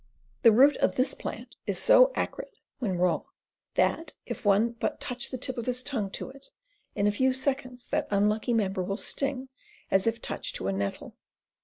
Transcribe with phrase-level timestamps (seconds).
[0.41, 3.21] The root of this plant is so acrid when raw
[3.75, 6.47] that, if one but touch the tip of his tongue to it,
[6.95, 9.49] in a few seconds that un lucky member will sting
[9.91, 11.17] as if touched to a nettle.